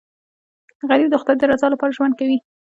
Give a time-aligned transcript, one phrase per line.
[0.89, 2.37] غریب د خدای د رضا لپاره ژوند کوي